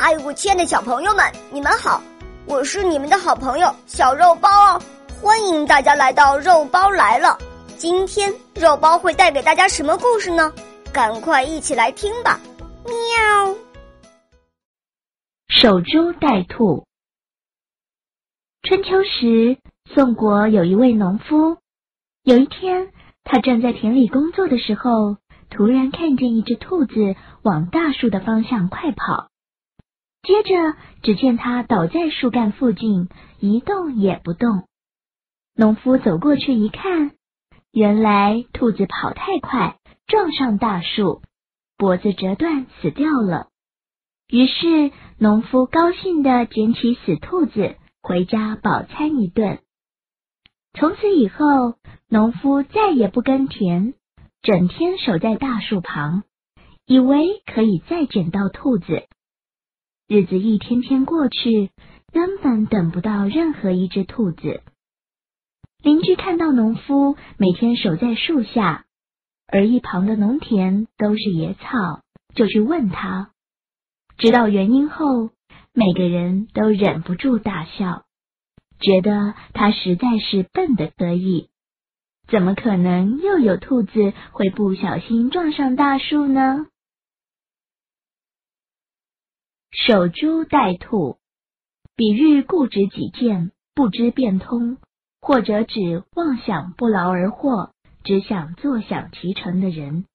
[0.00, 2.00] 嗨，我亲爱的小朋友们，你们好！
[2.46, 4.80] 我是你们的好朋友小肉包哦，
[5.20, 7.36] 欢迎大家来到肉包来了。
[7.76, 10.52] 今天肉包会带给大家什么故事呢？
[10.92, 12.38] 赶快一起来听吧！
[12.84, 13.56] 喵。
[15.48, 16.84] 守株待兔。
[18.62, 19.58] 春秋时，
[19.92, 21.58] 宋国有一位农夫，
[22.22, 22.92] 有一天，
[23.24, 25.16] 他正在田里工作的时候，
[25.50, 29.28] 突然看见一只兔子往大树的方向快跑。
[30.22, 33.08] 接着，只见它倒在树干附近，
[33.38, 34.64] 一动也不动。
[35.54, 37.12] 农夫走过去一看，
[37.72, 41.22] 原来兔子跑太快，撞上大树，
[41.76, 43.48] 脖子折断，死掉了。
[44.28, 49.60] 于是，农夫高兴地捡起死兔子，回家饱餐一顿。
[50.74, 51.74] 从此以后，
[52.08, 53.94] 农夫再也不耕田，
[54.42, 56.24] 整天守在大树旁，
[56.86, 59.04] 以为可以再捡到兔子。
[60.10, 61.70] 日子一天天过去，
[62.14, 64.62] 根本等不到任何一只兔子。
[65.82, 68.86] 邻居看到农夫每天守在树下，
[69.46, 72.00] 而一旁的农田都是野草，
[72.34, 73.32] 就去问他。
[74.16, 75.28] 知道原因后，
[75.74, 78.06] 每个人都忍不住大笑，
[78.80, 81.50] 觉得他实在是笨的可以。
[82.28, 86.64] 怎么可能又有兔子会不小心撞上大树呢？
[89.70, 91.18] 守株待兔，
[91.94, 94.78] 比喻固执己见、不知变通，
[95.20, 97.70] 或者指妄想不劳而获、
[98.02, 100.06] 只想坐享其成的人。